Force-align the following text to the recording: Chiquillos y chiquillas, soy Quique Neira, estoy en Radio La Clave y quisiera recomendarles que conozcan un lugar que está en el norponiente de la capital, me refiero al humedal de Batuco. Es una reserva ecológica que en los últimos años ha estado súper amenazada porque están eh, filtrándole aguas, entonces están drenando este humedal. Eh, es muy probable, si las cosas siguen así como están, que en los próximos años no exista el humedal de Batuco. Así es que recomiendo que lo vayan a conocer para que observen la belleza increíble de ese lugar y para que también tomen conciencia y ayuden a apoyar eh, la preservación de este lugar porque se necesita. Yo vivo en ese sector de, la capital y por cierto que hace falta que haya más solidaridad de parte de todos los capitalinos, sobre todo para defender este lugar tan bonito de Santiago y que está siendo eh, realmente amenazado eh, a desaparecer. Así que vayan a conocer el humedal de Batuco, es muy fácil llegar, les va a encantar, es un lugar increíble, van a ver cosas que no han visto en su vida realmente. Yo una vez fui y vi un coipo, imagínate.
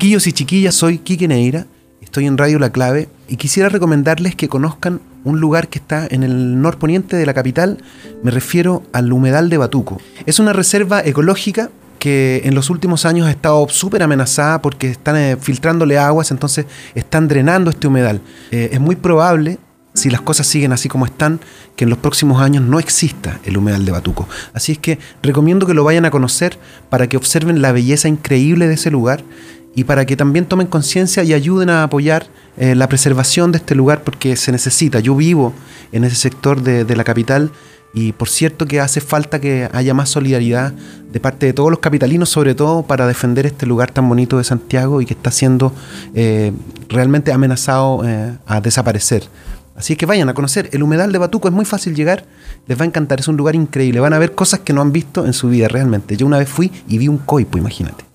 Chiquillos 0.00 0.26
y 0.26 0.32
chiquillas, 0.32 0.74
soy 0.74 0.96
Quique 0.96 1.28
Neira, 1.28 1.66
estoy 2.00 2.24
en 2.24 2.38
Radio 2.38 2.58
La 2.58 2.72
Clave 2.72 3.10
y 3.28 3.36
quisiera 3.36 3.68
recomendarles 3.68 4.34
que 4.34 4.48
conozcan 4.48 5.02
un 5.24 5.40
lugar 5.40 5.68
que 5.68 5.78
está 5.78 6.08
en 6.10 6.22
el 6.22 6.62
norponiente 6.62 7.16
de 7.16 7.26
la 7.26 7.34
capital, 7.34 7.76
me 8.22 8.30
refiero 8.30 8.82
al 8.94 9.12
humedal 9.12 9.50
de 9.50 9.58
Batuco. 9.58 10.00
Es 10.24 10.38
una 10.38 10.54
reserva 10.54 11.02
ecológica 11.04 11.68
que 11.98 12.40
en 12.44 12.54
los 12.54 12.70
últimos 12.70 13.04
años 13.04 13.26
ha 13.26 13.30
estado 13.30 13.68
súper 13.68 14.02
amenazada 14.02 14.62
porque 14.62 14.88
están 14.88 15.16
eh, 15.18 15.36
filtrándole 15.38 15.98
aguas, 15.98 16.30
entonces 16.30 16.64
están 16.94 17.28
drenando 17.28 17.68
este 17.68 17.86
humedal. 17.86 18.22
Eh, 18.52 18.70
es 18.72 18.80
muy 18.80 18.96
probable, 18.96 19.58
si 19.92 20.08
las 20.08 20.22
cosas 20.22 20.46
siguen 20.46 20.72
así 20.72 20.88
como 20.88 21.04
están, 21.04 21.40
que 21.76 21.84
en 21.84 21.90
los 21.90 21.98
próximos 21.98 22.40
años 22.40 22.62
no 22.62 22.78
exista 22.78 23.38
el 23.44 23.58
humedal 23.58 23.84
de 23.84 23.92
Batuco. 23.92 24.26
Así 24.54 24.72
es 24.72 24.78
que 24.78 24.98
recomiendo 25.22 25.66
que 25.66 25.74
lo 25.74 25.84
vayan 25.84 26.06
a 26.06 26.10
conocer 26.10 26.58
para 26.88 27.06
que 27.06 27.18
observen 27.18 27.60
la 27.60 27.72
belleza 27.72 28.08
increíble 28.08 28.66
de 28.66 28.74
ese 28.74 28.90
lugar 28.90 29.22
y 29.74 29.84
para 29.84 30.04
que 30.04 30.16
también 30.16 30.46
tomen 30.46 30.66
conciencia 30.66 31.22
y 31.22 31.32
ayuden 31.32 31.70
a 31.70 31.84
apoyar 31.84 32.26
eh, 32.56 32.74
la 32.74 32.88
preservación 32.88 33.52
de 33.52 33.58
este 33.58 33.74
lugar 33.74 34.02
porque 34.02 34.36
se 34.36 34.52
necesita. 34.52 35.00
Yo 35.00 35.14
vivo 35.14 35.52
en 35.92 36.04
ese 36.04 36.16
sector 36.16 36.62
de, 36.62 36.96
la 36.96 37.04
capital 37.04 37.50
y 37.94 38.12
por 38.12 38.28
cierto 38.28 38.66
que 38.66 38.80
hace 38.80 39.00
falta 39.00 39.40
que 39.40 39.68
haya 39.72 39.94
más 39.94 40.08
solidaridad 40.08 40.72
de 41.12 41.20
parte 41.20 41.46
de 41.46 41.52
todos 41.52 41.70
los 41.70 41.80
capitalinos, 41.80 42.28
sobre 42.28 42.54
todo 42.54 42.82
para 42.82 43.06
defender 43.06 43.46
este 43.46 43.66
lugar 43.66 43.90
tan 43.90 44.08
bonito 44.08 44.38
de 44.38 44.44
Santiago 44.44 45.00
y 45.00 45.06
que 45.06 45.14
está 45.14 45.30
siendo 45.30 45.72
eh, 46.14 46.52
realmente 46.88 47.32
amenazado 47.32 48.02
eh, 48.04 48.36
a 48.46 48.60
desaparecer. 48.60 49.24
Así 49.76 49.96
que 49.96 50.04
vayan 50.04 50.28
a 50.28 50.34
conocer 50.34 50.68
el 50.72 50.82
humedal 50.82 51.10
de 51.10 51.18
Batuco, 51.18 51.48
es 51.48 51.54
muy 51.54 51.64
fácil 51.64 51.94
llegar, 51.94 52.26
les 52.66 52.78
va 52.78 52.82
a 52.82 52.86
encantar, 52.86 53.20
es 53.20 53.28
un 53.28 53.36
lugar 53.36 53.54
increíble, 53.54 54.00
van 54.00 54.12
a 54.12 54.18
ver 54.18 54.34
cosas 54.34 54.60
que 54.60 54.74
no 54.74 54.82
han 54.82 54.92
visto 54.92 55.24
en 55.24 55.32
su 55.32 55.48
vida 55.48 55.68
realmente. 55.68 56.16
Yo 56.16 56.26
una 56.26 56.38
vez 56.38 56.48
fui 56.50 56.70
y 56.86 56.98
vi 56.98 57.08
un 57.08 57.18
coipo, 57.18 57.56
imagínate. 57.56 58.09